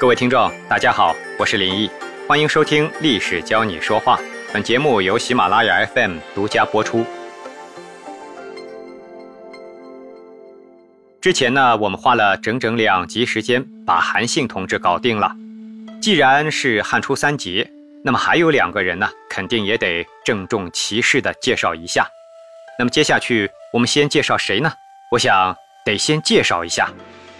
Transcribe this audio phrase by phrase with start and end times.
[0.00, 1.90] 各位听众，大家好，我是林毅，
[2.28, 4.16] 欢迎收听《历史教你说话》。
[4.52, 7.04] 本节目由喜马拉雅 FM 独家播出。
[11.20, 15.34] 之前呢，我们花了整整两集时间把韩信同志搞定了。
[16.00, 17.68] 既然是汉初三杰，
[18.04, 22.06] 那么还有两个人呢，肯定也得郑重其事的介绍一下。
[22.78, 24.72] 那么接下去我们先介绍谁呢？
[25.10, 26.88] 我想得先介绍一下。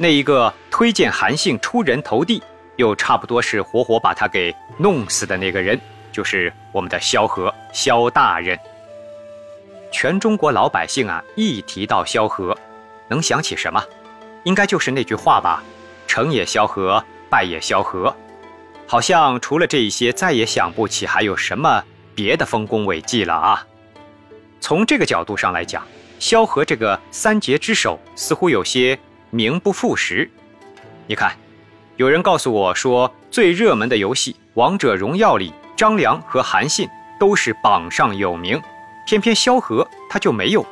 [0.01, 2.41] 那一个推荐韩信出人头地，
[2.77, 5.77] 又差不多是活活把他给弄死的那个人，
[6.13, 8.57] 就是我们的萧何，萧大人。
[9.91, 12.57] 全中国老百姓啊，一提到萧何，
[13.09, 13.85] 能想起什么？
[14.45, 15.65] 应该就是那句话吧
[16.07, 18.15] ：“成也萧何，败也萧何。”
[18.87, 21.83] 好像除了这一些，再也想不起还有什么
[22.15, 23.67] 别的丰功伟绩了啊。
[24.61, 25.85] 从这个角度上来讲，
[26.21, 28.97] 萧何这个三杰之首，似乎有些。
[29.31, 30.31] 名不副实，
[31.09, 31.33] 你看，
[31.97, 36.87] 有人告诉我说，最热门的游戏《王者荣耀》里，张良和韩信
[37.19, 38.61] 都是榜上有名，
[39.07, 40.67] 偏偏萧何他就没有。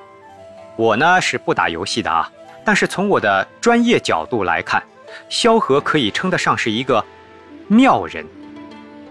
[0.77, 2.31] 我呢是不打游戏的啊，
[2.67, 4.83] 但是从我的专业角度来看，
[5.31, 7.03] 萧何可以称得上是一个
[7.67, 8.23] 妙人。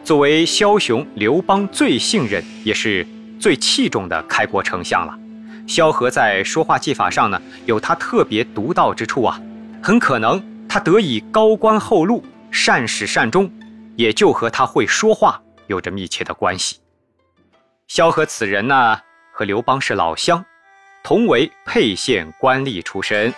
[0.03, 3.03] 作为枭雄刘邦最信任也是
[3.39, 5.17] 最器重的开国丞相了。
[5.67, 9.41] 萧何在说话技法上呢，有他特别独到之处啊，
[9.81, 10.39] 很可能
[10.75, 13.49] 他得以高官厚禄、善始善终，
[13.95, 16.81] 也就和他会说话有着密切的关系。
[17.87, 18.99] 萧何此人呢，
[19.31, 20.43] 和刘邦是老乡，
[21.01, 23.33] 同为沛县官吏出身。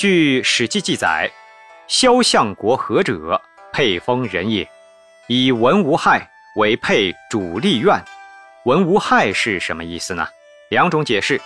[0.00, 1.30] 据《史记》记载，
[1.86, 3.40] 萧相国何者，
[3.72, 4.68] 沛丰人也，
[5.28, 8.02] 以文无害为沛主吏院。
[8.64, 10.26] 文无害是什么意思呢？
[10.70, 11.40] 两种解释，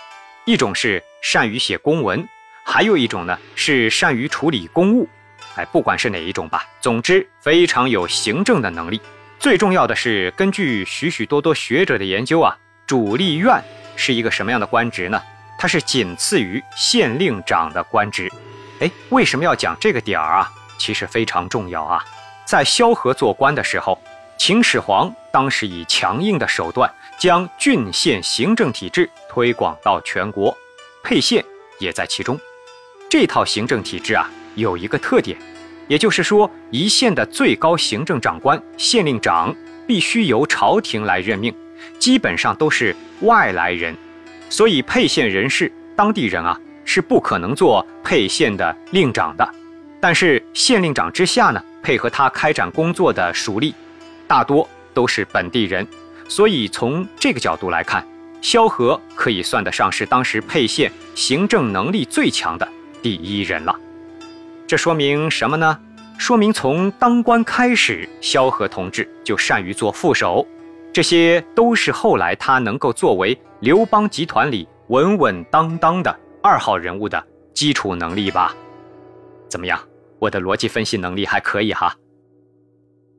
[0.47, 2.27] 一种是善于写公文，
[2.73, 5.07] 还有一种呢是善于处理公务。
[5.53, 8.99] 哎，不管是哪一种吧，总之非常有行政的能力。
[9.37, 12.57] 最重要的是，根据许许多多学者的研究啊，
[12.87, 13.63] 主力院
[13.95, 15.21] 是一个什么样的官职呢？
[15.59, 18.27] 它是仅次于县令长的官职。
[18.79, 20.51] 哎，为什么要讲这个点儿啊？
[20.79, 22.03] 其实非常重要啊。
[22.43, 24.01] 在萧何做官的时候，
[24.35, 26.91] 秦始皇当时以强硬的手段。
[27.19, 30.57] 将郡县行政体制推广到全国，
[31.03, 31.45] 沛县
[31.77, 32.39] 也在其中。
[33.13, 35.37] 这套行政体制啊，有一个特点，
[35.87, 41.53] 也就是说，一县的最高行政长官县令长必须由朝廷来任命，
[41.99, 43.95] 基本上都是外来人，
[44.49, 49.47] 所以沛县人士当地人啊是不可能做沛县的令长的。
[50.01, 53.75] 但是县令长之下呢，配合他开展工作的属吏，
[54.27, 55.87] 大多都是本地人。
[56.27, 58.03] 所以从这个角度来看，
[58.41, 62.67] 萧何可以算得上是当时沛县行政能力最强的
[63.03, 63.75] 第一人了。
[64.65, 65.79] 这说明什么呢？
[66.17, 70.47] 说明从当官开始，萧何同志就善于做副手，
[70.93, 77.21] 这些都是后来他能够作为刘邦集团里稳稳当当的二号人物的
[77.53, 78.55] 基础能力吧？
[79.49, 79.77] 怎么样，
[80.19, 81.93] 我的逻辑分析能力还可以哈？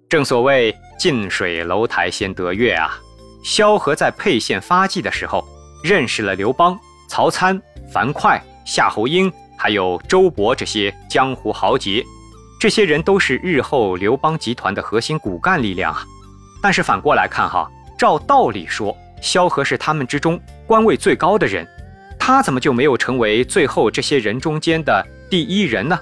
[0.09, 2.99] 正所谓近水楼台先得月啊！
[3.45, 5.45] 萧何在沛县发迹的时候，
[5.83, 6.79] 认识了刘邦、
[7.09, 7.61] 曹参、
[7.93, 12.05] 樊哙、夏侯婴，还有周勃这些江湖豪杰。
[12.61, 16.03] 这些人都是日后刘邦集团的核心骨干力量啊。
[16.63, 21.67] 但是反过来看哈，照道理说，萧何是他们之中官位最高的人，
[22.19, 25.99] 他怎么就没有成为最后这些人中间的第一人呢？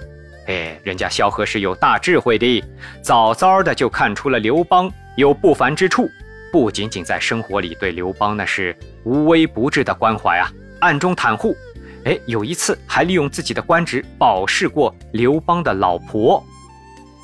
[0.47, 2.63] 哎，人家萧何是有大智慧的，
[3.01, 6.09] 早早的就看出了刘邦有不凡之处，
[6.53, 10.49] 不仅仅在生活里对刘邦那是无微不至的关怀啊，
[10.81, 11.57] 暗中袒护。
[12.05, 16.45] 哎，有一次还利用自己的官职保释过刘邦的老婆。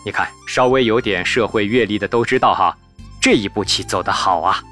[0.04, 2.76] 你看，稍微有点社会阅历的都知道哈，
[3.20, 4.62] 这一步棋走得好啊。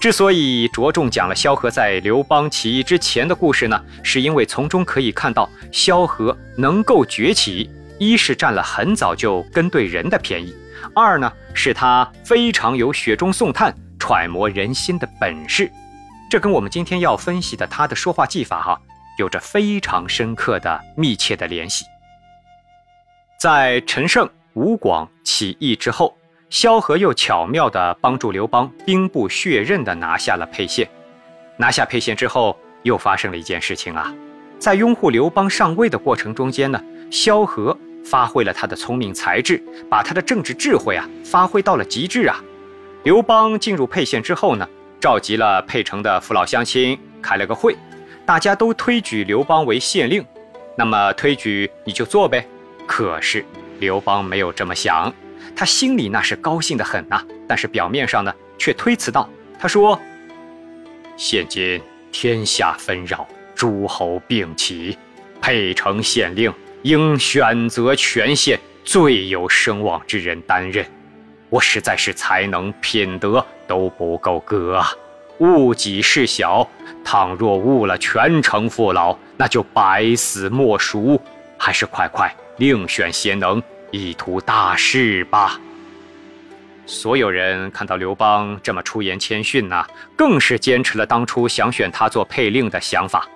[0.00, 7.70] 之所以着重讲了萧何在刘邦起义之前的故事呢，是因为从中可以看到萧何能够崛起。
[8.00, 10.54] 一是占了很早就跟对人的便宜，
[10.94, 15.68] 二呢是他非常有雪中送炭、揣摩人心的本事，
[16.30, 18.80] 这跟我们今天要分析的他的说话技法哈，
[19.18, 21.84] 有着非常深刻的、密切的联系。
[23.38, 26.16] 在陈胜、吴广起义之后，
[26.50, 30.88] 萧何又巧妙地帮助刘邦兵不血刃地拿下了沛县。
[31.56, 34.14] 拿下沛县之后，又发生了一件事情啊，
[34.58, 37.76] 在拥护刘邦上位的过程中间呢，萧何。
[38.04, 42.42] 发挥了他的聪明才智，把他的政治智慧啊发挥到了极致啊！
[43.02, 44.66] 刘邦进入沛县之后呢，
[44.98, 47.76] 召集了沛城的父老乡亲，开了个会，
[48.28, 50.22] 大家都推举刘邦为县令。
[50.76, 52.46] 那么推举你就做呗。
[52.86, 53.42] 可是
[53.78, 55.10] 刘邦没有这么想，
[55.56, 59.26] 他心里那是高兴的很呐，但是表面上呢却推辞道
[59.58, 59.98] ：“他说，
[61.16, 61.80] 现今
[62.12, 64.98] 天下纷扰，诸侯并起，
[65.40, 66.52] 沛城县令
[66.82, 70.84] 应选择全县最有声望之人担任。
[71.48, 74.92] 我实在是才能品德都不够格啊，
[75.38, 76.68] 误己事小，
[77.10, 81.18] 倘若误了全城父老，那就百死莫赎。
[81.56, 85.58] 还是快快。”另选贤能，以图大事吧。
[86.84, 93.26] 所有人看到刘邦这么出言谦逊呐，更是坚持了当初想选他做配令的想法。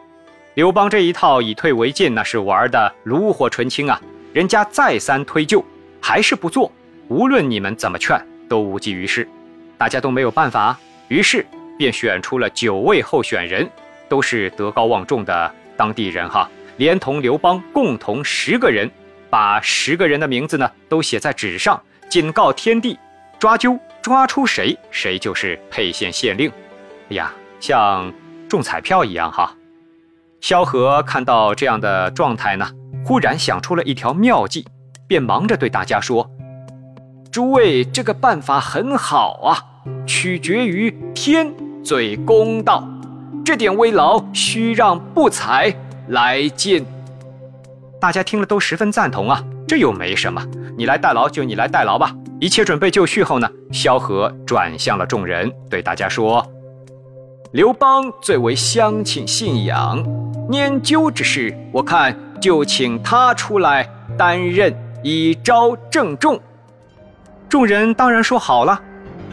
[0.53, 3.99] 刘邦这一套以退为进，那是玩的炉火纯青啊！
[4.35, 5.65] 人家再三推就，
[5.99, 6.71] 还是不做。
[7.09, 9.27] 无论你们怎么劝，都无济于事。
[9.79, 10.79] 大家都没有办法，
[11.09, 11.47] 于是
[11.79, 13.69] 便选出了九位候选人，
[14.09, 18.91] 都是德高望重的当地人哈，连同刘邦共同十个人。
[19.31, 22.99] 把十个人的名字呢都写在纸上，警告天地，
[23.39, 26.53] 抓阄抓出谁，谁就是沛县县令。
[27.09, 28.13] 哎呀，像
[28.47, 29.57] 中彩票一样哈。
[30.43, 32.69] 萧何看到这样的状态呢，
[33.07, 34.67] 忽然想出了一条妙计，
[35.09, 36.31] 便忙着对大家说
[37.33, 39.57] ：“诸位，这个办法很好啊，
[40.07, 41.53] 取决于天
[41.83, 42.87] 最公道，
[43.45, 45.75] 这点微劳须让不才
[46.09, 46.85] 来尽。”
[48.01, 50.45] 大家听了都十分赞同啊，这又没什么，
[50.77, 52.15] 你来代劳就你来代劳吧。
[52.41, 56.45] 一切准备就绪后呢，萧何转向了众人，对大家说
[57.53, 60.03] ：“刘邦最为乡亲信仰，
[60.51, 63.89] 拈阄之事，我看就请他出来
[64.19, 64.75] 担任，
[65.05, 66.41] 以昭正众。”
[67.49, 68.83] 众人当然说好了，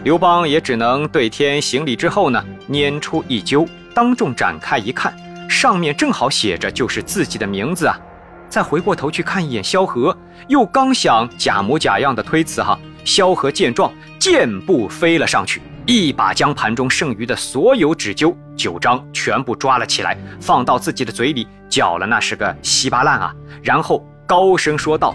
[0.03, 5.13] 刘邦也只能对天行礼之后呢，拈出一阄，当众展开一看，
[5.49, 7.99] 上面正好写着就是自己的名字啊。
[8.47, 10.17] 再回过头去看一眼萧何，
[10.47, 23.35] 又刚想假模假样的推辞哈，萧何见状，箭步飞了上去，一把将盘中剩余的所有纸灸九张全部抓了起来，放到自己的嘴里嚼了，那是个稀巴烂啊！
[23.61, 25.13] 然后高声说道：“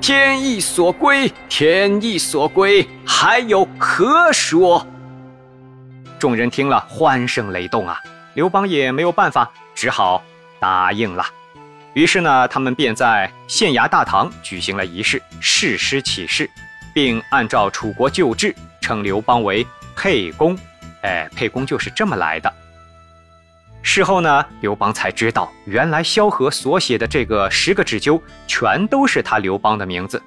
[0.00, 4.86] 天意所归，天意所归，还有何说？”
[6.18, 8.00] 众人听了，欢声雷动啊！
[8.34, 10.22] 刘邦也没有办法，只好
[10.60, 11.26] 答应了。
[11.94, 16.48] 于是呢，他们便在县衙大堂举行了仪式，誓师起誓，
[16.94, 19.66] 并按照楚国旧制称刘邦为
[19.96, 20.56] 沛公。
[21.02, 22.52] 哎，沛公就是这么来的。
[23.88, 30.20] 事后呢，刘邦才知道，原来萧何所写的这个十个纸鸠，全都是他刘邦的名字。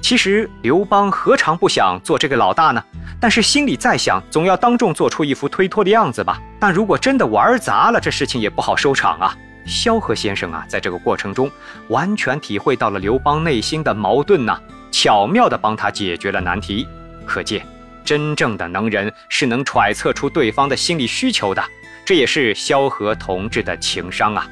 [0.00, 2.82] 其实刘邦何尝不想做这个老大呢？
[3.20, 6.40] 但是心里在想，总要当众做出一副推脱的样子吧。
[6.58, 9.36] 但如果真的玩砸了，这事情也不好收场啊。
[9.66, 11.50] 萧何先生啊，在这个过程中
[11.88, 14.58] 完全体会到了刘邦内心的矛盾呐，
[14.90, 16.88] 巧妙地帮他解决了难题。
[17.26, 17.66] 可见，
[18.02, 21.62] 真正的能人是能揣测出对方的心理需求的，
[22.04, 24.46] 这也是萧何同志的情商啊。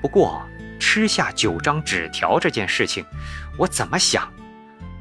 [0.00, 0.42] 不过，
[0.78, 3.04] 吃下九张纸条这件事情，
[3.56, 4.32] 我怎么想？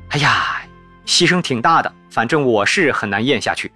[0.09, 0.61] 哎呀，
[1.05, 3.71] 牺牲挺大的，反正我是很难咽下去。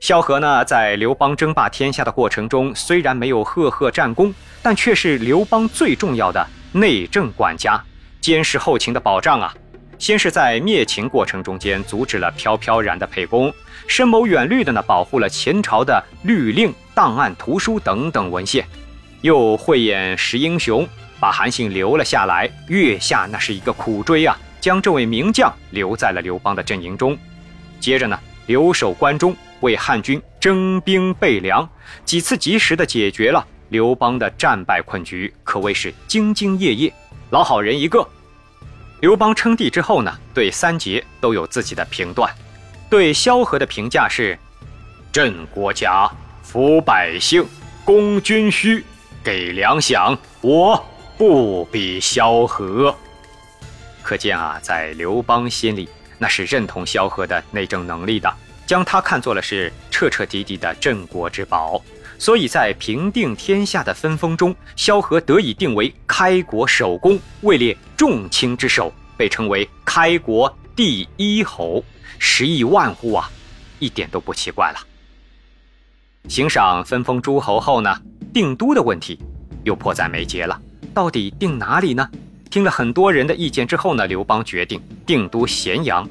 [0.00, 4.32] 萧何呢，在刘邦争霸天下的过程中，虽然没有赫赫战功，
[4.62, 7.82] 但却是刘邦最重要的内政管家，
[8.20, 9.54] 监视后勤的保障啊。
[10.00, 13.52] 先是在灭秦过程中间阻止了飘飘然的沛公，
[13.86, 18.66] 深谋远虑的呢，保护了前朝的律令、档案、图书等等文献，
[19.20, 20.88] 又慧眼识英雄，
[21.20, 22.50] 把韩信留了下来。
[22.68, 27.16] 月下那是一个苦追啊，将这位名将留在了刘邦的阵营中。
[27.78, 29.36] 接着呢，留守关中。
[29.60, 31.68] 为汉军征兵备粮，
[32.06, 36.90] 几次及时的解决了刘邦的战败困局，可谓是兢兢业业，
[37.28, 38.08] 老好人一个。
[39.00, 42.30] 刘邦称帝之后呢，对三杰都有自己的评断，
[42.90, 44.38] 对萧何的评价是：
[45.10, 46.10] 镇国家，
[46.46, 47.46] 抚百姓，
[47.82, 48.84] 攻军需，
[49.24, 50.84] 给粮饷，我
[51.16, 52.94] 不比萧何。
[54.02, 55.88] 可见啊，在刘邦心里，
[56.18, 58.30] 那是认同萧何的内政能力的。
[58.66, 61.82] 将他看作了是彻彻底底的镇国之宝，
[62.20, 71.82] 所以在平定天下的分封中，萧何得以定为开国首功，位列众卿之首，被称为开国第一侯，
[72.18, 73.30] 十亿万户啊，
[73.78, 74.78] 一点都不奇怪了。
[76.28, 77.98] 行赏分封诸侯后呢，
[78.34, 79.18] 定都的问题
[79.64, 80.60] 又迫在眉睫了，
[80.92, 82.06] 到底定哪里呢？
[82.50, 86.06] 听了很多人的意见之后呢，刘邦决定定都咸阳。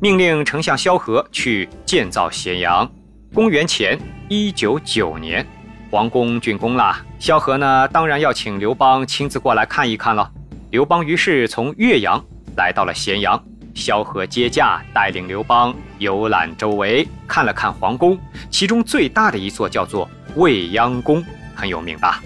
[0.00, 2.88] 命令丞相萧何去建造咸阳。
[3.34, 3.98] 公元前
[4.30, 5.46] 一九九年，
[5.90, 6.94] 皇宫竣工了。
[7.18, 10.30] 萧何呢，当然要请刘邦亲自过来看一看了。
[10.70, 12.22] 刘邦于是从岳阳
[12.54, 13.42] 来到了咸阳。
[13.74, 18.18] 萧何接驾，带领刘邦游览周围，看了看皇宫，
[18.50, 20.06] 其中最大的一座叫做
[20.36, 22.22] 未央宫，很有名吧？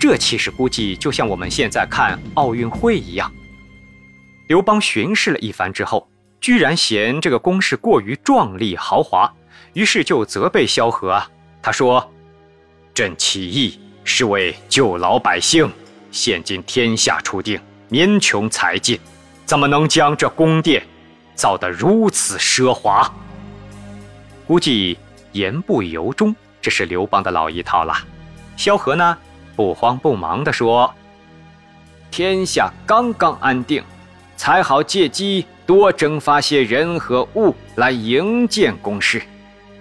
[0.00, 3.30] 这其实估计就像我们现在看奥运会一样。
[4.48, 6.08] 刘邦巡视了一番之后，
[6.40, 9.30] 居然嫌这个宫室过于壮丽豪华，
[9.74, 11.28] 于是就责备萧何啊。
[11.62, 12.12] 他说
[12.92, 15.70] ：“朕起义是为救老百姓，
[16.10, 18.98] 现今天下初定，民穷财尽，
[19.46, 20.82] 怎么能将这宫殿？”
[21.34, 23.10] 造得如此奢华，
[24.46, 24.98] 估计
[25.32, 27.94] 言不由衷，这是刘邦的老一套了。
[28.54, 29.16] 萧何呢，
[29.56, 30.92] 不慌不忙地说
[32.12, 33.82] ：“天下刚刚安定，
[34.36, 39.22] 才好借机多征发些人和物来营建宫室。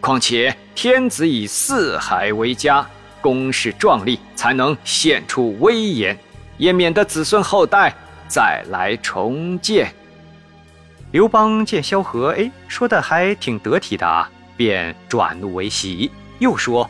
[0.02, 2.86] 况且天子以四海为家，
[3.22, 6.18] 宫室壮丽，才能显出威严，
[6.58, 7.96] 也免得子孙后代
[8.28, 9.94] 再来重建。”
[11.14, 16.90] 刘邦见萧何，哎，说的还挺得体的啊，便转怒为喜，又说：“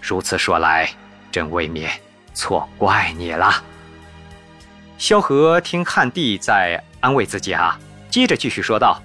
[0.00, 0.88] 如此说来，
[1.30, 1.90] 朕未免
[2.32, 3.62] 错怪你了。”
[4.96, 7.78] 萧何听汉帝在安慰自己啊，
[8.08, 9.02] 接着继续说道：“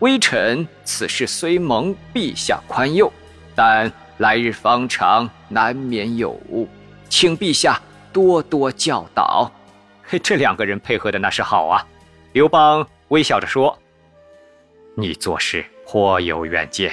[0.00, 3.10] 微臣此事虽蒙陛下宽宥，
[3.54, 6.68] 但来日方长，难免有误，
[7.08, 7.80] 请陛下
[8.12, 9.50] 多多教导。”
[10.06, 11.86] 嘿，这两个人配合的那是好啊，
[12.32, 12.86] 刘邦。
[13.08, 13.78] 微笑着说
[14.96, 16.90] ：“你做事颇有远见。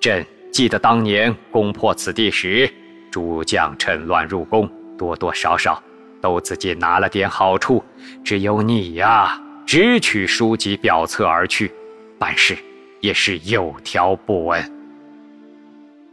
[0.00, 2.70] 朕记得当年攻破此地时，
[3.10, 5.82] 诸将趁乱入宫，多多少少
[6.20, 7.82] 都自己拿了点好处。
[8.24, 11.72] 只有你呀，只取书籍表册而去，
[12.18, 12.56] 办事
[13.00, 14.72] 也是有条不紊。”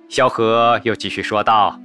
[0.10, 1.80] 萧何又继续说道：“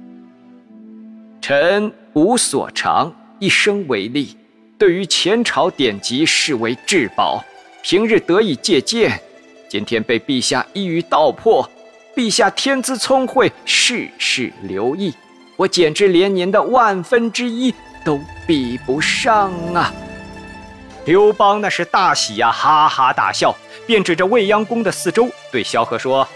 [1.41, 4.35] 臣无所长，一生为吏。”
[4.77, 7.43] 对于前朝典籍视为至宝，
[7.81, 9.19] 平日得以借鉴，
[9.67, 11.67] 今天被陛下一语道破。
[12.15, 15.11] 陛下天资聪慧，事事留意，
[15.55, 17.73] 我简直连您的万分之一
[18.05, 19.91] 都比不上啊！
[21.05, 23.55] 刘邦那是大喜呀，哈哈大笑，
[23.87, 26.27] 便指着未央宫的四周对萧何说：“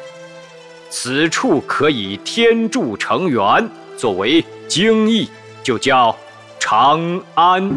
[0.90, 5.30] 此处可以天筑城垣，作为京邑，
[5.62, 6.18] 就叫
[6.58, 7.72] 长安。”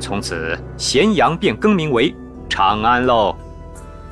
[0.00, 2.12] 从此，咸阳便更名为
[2.48, 3.36] 长安喽。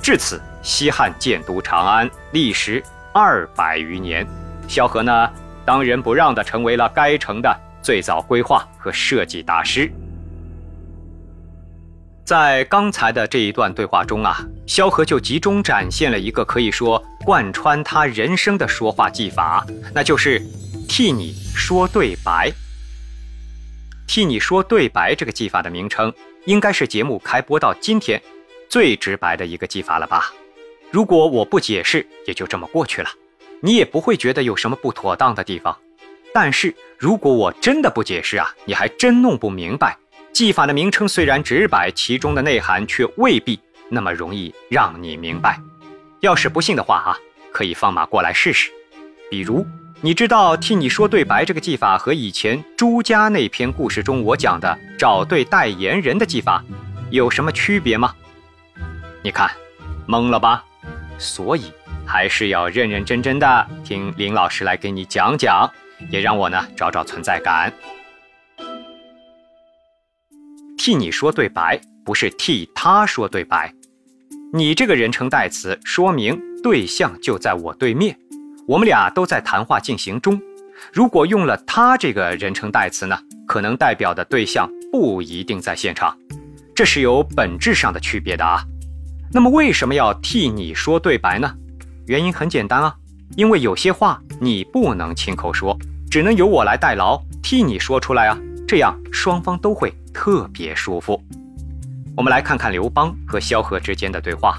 [0.03, 2.83] 至此，西汉建都长安，历时
[3.13, 4.27] 二百余年。
[4.69, 5.31] 萧何呢，
[5.65, 9.91] 当仁不让地成为了该城的最早规划和设计大师。
[12.25, 20.41] 在刚才的这一段对话中啊，萧何就集中展现了一个可以说贯穿他人生的说话技法，那就是
[20.89, 22.51] 替你说对白。
[24.07, 26.13] 替你说对白这个技法的名称，
[26.45, 28.21] 应该是节目开播到今天
[28.69, 30.33] 最直白的一个技法了吧？
[30.91, 33.11] 如果我不解释，也就这么过去了，
[33.61, 35.77] 你也不会觉得有什么不妥当的地方。
[36.33, 39.97] 但是如果我真的不解释啊，你还真弄不明白。
[40.33, 45.61] 技法的名称虽然直白，其中的内涵却未必那么容易让你明白。
[46.21, 47.17] 要是不信的话啊，
[47.53, 48.71] 可以放马过来试试，
[49.31, 49.67] 比如。
[50.05, 56.61] 你知道替你说对白这个技法和以前朱家那篇故事中我讲的找对代言人的技法
[57.11, 58.13] 有什么区别吗？
[59.23, 59.49] 你看，
[60.09, 60.65] 懵了吧？
[61.19, 61.73] 所以
[62.05, 65.71] 还是要认认真真的听林老师来给你讲讲，
[66.11, 67.73] 也让我呢找找存在感。
[70.77, 73.73] 替你说对白不是替他说对白，
[74.53, 78.17] 你这个人称代词说明对象就在我对面。
[78.67, 80.41] 我们俩都在谈话进行中，
[80.93, 86.17] 如果用了他这个人称代词呢，可能代表的对象不一定在现场，
[86.75, 88.63] 这是有本质上的区别的啊。
[89.33, 91.55] 那么为什么要替你说对白呢？
[92.07, 92.95] 原因很简单啊，
[93.37, 95.77] 因为有些话你不能亲口说，
[96.11, 101.21] 只能由我来代劳替你说出来啊，这样双方都会特别舒服。
[102.17, 104.59] 我们来看看刘邦和萧何之间的对话。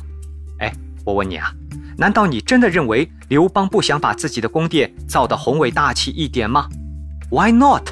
[0.60, 0.72] 哎，
[1.06, 1.54] 我问你啊。
[1.96, 6.68] 难道你真的认为刘邦不想把自己的宫殿造得宏伟大气一点吗
[7.30, 7.90] ？Why not？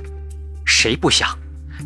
[0.65, 1.37] 谁不想？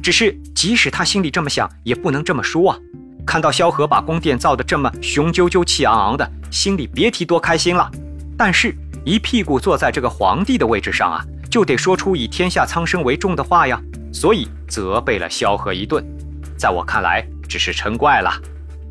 [0.01, 2.79] 只是即使他心里这么想，也不能这么说啊！
[3.25, 7.91] 看到萧何把宫殿造得这么雄赳赳、气昂昂的，心里别提多开心了。
[8.38, 13.82] 但是，一屁股坐在这个皇帝的位置上啊，就得说出以天下苍生为重的话呀。
[14.15, 16.01] 所以责备了萧何一顿，
[16.57, 18.31] 在我看来只是嗔怪了。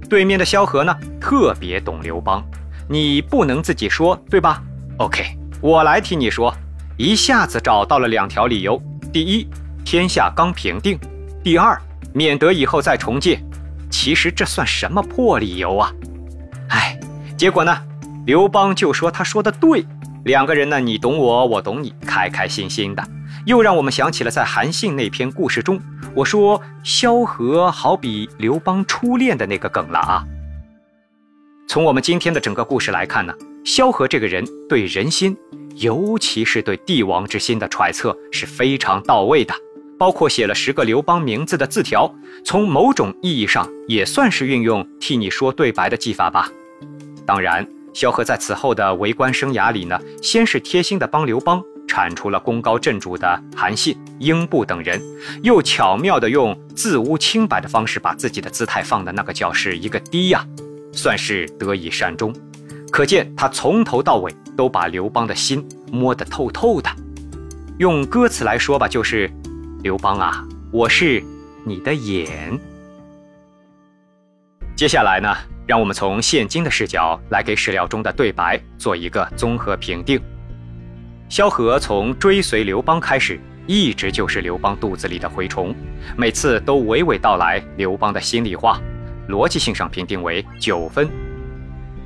[0.07, 2.45] 对面的萧何呢，特别懂刘邦。
[2.91, 4.63] 你不能自己说，对吧
[4.99, 5.25] ？OK，
[5.63, 6.55] 我来替你说，
[6.99, 8.79] 一下子找到了两条理由。
[9.15, 9.49] 第一，
[9.83, 10.99] 天下刚平定；
[11.43, 11.81] 第二，
[12.13, 13.43] 免得以后再重建。
[13.91, 15.91] 其实这算什么破理由啊？
[16.69, 17.01] 哎，
[17.35, 17.75] 结果呢，
[18.27, 19.87] 刘邦就说他说的对，
[20.27, 23.03] 两个人呢，你懂我，我懂你，开开心心的，
[23.47, 25.79] 又让我们想起了在韩信那篇故事中，
[26.15, 30.25] 我说萧何好比刘邦初恋的那个梗了啊。
[31.69, 33.35] 从我们今天的整个故事来看呢，
[33.65, 35.37] 萧何这个人对人心，
[35.77, 39.55] 尤其是对帝王之心的揣测是非常到位的。
[39.97, 42.13] 包括写了十个刘邦名字的字条，
[42.45, 46.51] 从某种意义上也算是运用替你说对白的技法吧。
[47.25, 55.01] 当然，萧何在此后的为官生涯里呢，先是贴心的帮刘邦铲除了功高震主的韩信、英布等人，
[55.43, 60.47] 又巧妙的用自污清白的方式把自己的姿态放的那个叫是一个低呀，
[60.93, 62.35] 算是得以善终。
[62.91, 66.91] 可见他从头到尾都把刘邦的心摸得透透的。
[67.79, 69.31] 用歌词来说吧，就是。
[69.83, 71.23] 刘邦啊，我是
[71.63, 72.59] 你的眼。
[74.75, 75.37] 接下来呢，
[75.67, 80.19] 让我们从现今的视角来给史料中的对白做一个综合评定。
[81.35, 85.75] 萧何从追随刘邦开始，一直就是刘邦肚子里的蛔虫，
[86.17, 88.81] 每次都娓娓道来刘邦的心里话，
[89.29, 91.11] 逻辑性上评定为九分。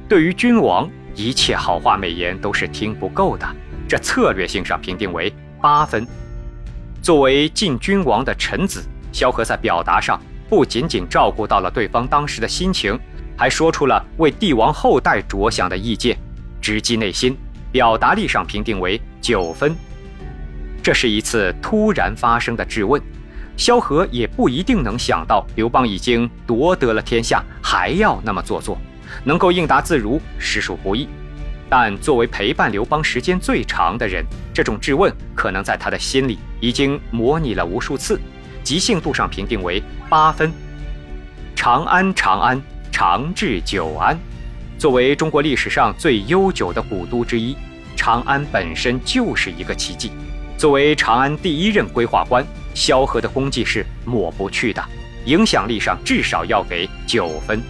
[0.09, 3.47] 对于君王，一切好话美言都是听不够的，
[3.87, 5.31] 这策略性上评定为
[5.61, 6.07] 八分。
[7.03, 8.83] 作为晋君王的臣子，
[9.13, 10.19] 萧何在表达上
[10.49, 12.99] 不仅仅照顾到了对方当时的心情，
[13.37, 16.17] 还说出了为帝王后代着想的意见，
[16.63, 17.37] 直击内心，
[17.71, 19.75] 表达力上评定为九分。
[20.83, 23.01] 这是一次突然发生的质问，
[23.57, 28.79] 萧何也不一定能想到刘邦已经夺得了天下，还要那么做作，
[29.25, 31.09] 能够应答自如，实属不易。
[31.69, 38.19] 但作为陪伴刘邦时间最长的人，这种质问可能在他的心里已经模拟了无数次，
[38.63, 40.51] 即兴度上评定为八分。
[41.55, 44.19] 长安，长安，长治久安。
[44.79, 47.55] 作为中国历史上最悠久的古都之一，
[47.99, 50.13] 长安本身就是一个奇迹。
[50.57, 54.83] 作为长安第一任规划官，萧何的功绩是抹不去的，
[55.25, 57.61] 影响力上至少要给九分。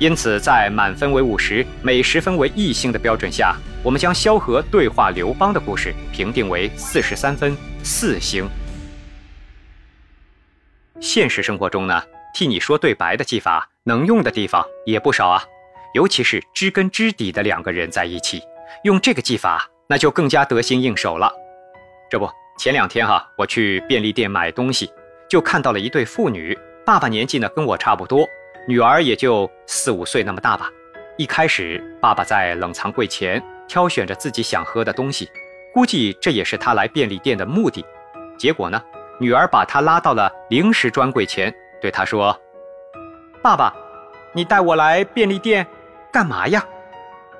[0.00, 8.48] 因此，在满分为五十，每十分为一星的标准下，我们将萧何对话刘邦的故事评定为四十三分四星。
[11.00, 12.02] 现实生活中呢，
[12.34, 15.42] 替你说对白的技法能用的地方也不少啊，
[15.94, 18.40] 尤其是知根知底的两个人在一起，
[18.84, 21.32] 用这个技法那就更加得心应手了。
[22.10, 22.28] 这不，
[22.58, 24.90] 前两天哈，我去便利店买东西，
[25.28, 28.26] 就看到了一对父女，爸爸年纪呢跟我差不多。
[28.66, 30.70] 女儿也就四五岁那么大吧。
[31.16, 35.28] 一开始，爸爸在冷藏柜前挑选着自己想喝的东西，
[35.74, 37.84] 估计这也是他来便利店的目的。
[38.36, 38.82] 结果呢，
[39.18, 42.38] 女儿把他拉到了零食专柜前，对他说
[43.42, 43.74] ：“爸爸，
[44.32, 45.66] 你带我来便利店
[46.12, 46.64] 干嘛呀？”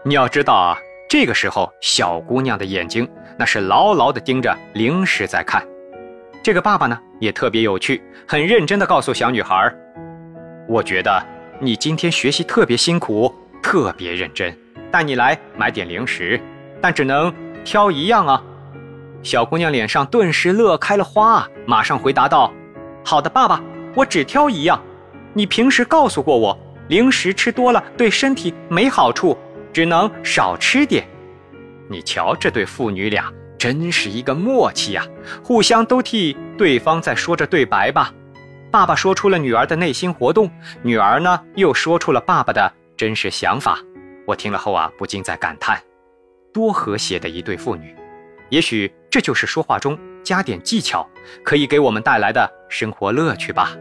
[0.02, 5.66] 你要知道啊，这个时候小姑娘的眼睛那是牢牢地盯着零食在看。
[6.42, 9.74] 这个爸爸呢，也特别有趣，很认真地告诉小女孩。
[10.68, 11.26] 我觉得
[11.60, 14.54] 你今天学习特别辛苦，特别认真，
[14.90, 16.38] 带你来买点零食，
[16.78, 17.32] 但只能
[17.64, 18.42] 挑一样啊！
[19.22, 22.52] 小姑娘脸上顿时乐开了花，马上回答道
[23.02, 23.62] ：“好的，爸爸，
[23.94, 24.78] 我只挑一样。
[25.32, 29.36] 你平时告诉过我，零食吃多了对身体没好处，
[29.72, 31.06] 只能少吃点。
[31.88, 35.04] 你瞧，这对父女俩真是一个默契呀，
[35.42, 38.12] 互相都替对方在说着对白吧。”
[38.70, 40.50] 爸爸说出了女儿的内心活动，
[40.82, 43.78] 女儿呢又说出了爸爸的真实想法。
[44.26, 45.80] 我听了后啊，不禁在感叹：
[46.52, 47.96] 多和谐的一对父女！
[48.50, 51.08] 也许这就是说话中加点技巧，
[51.42, 53.74] 可以给我们带来的生活乐趣吧。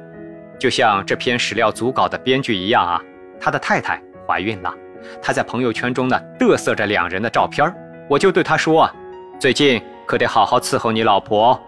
[0.58, 3.04] 就像这篇史料组稿的编剧一样啊，
[3.42, 4.74] 他的太太怀孕了，
[5.22, 7.74] 他在朋友圈中呢嘚瑟着两人的照片
[8.10, 8.94] 我就对他说啊，
[9.40, 11.60] 最近可得好好伺候你老婆。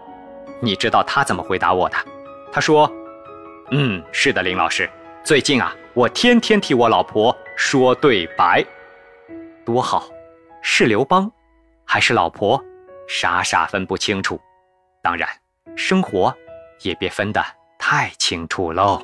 [0.60, 1.96] 你知道他怎么回答我的？
[2.52, 2.90] 他说。
[3.72, 4.90] 嗯，是的，林老师，
[5.22, 8.64] 最近啊，我天天替我老婆说对白，
[9.64, 10.08] 多好，
[10.60, 11.30] 是刘邦，
[11.86, 12.60] 还是老婆，
[13.06, 14.40] 傻傻分不清楚。
[15.04, 15.28] 当然，
[15.76, 16.34] 生活
[16.82, 17.40] 也别分得
[17.78, 19.00] 太清楚喽。